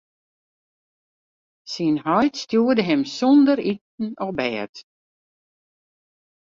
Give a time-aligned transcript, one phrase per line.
[1.71, 4.73] Syn heit stjoerde him sûnder iten op bêd.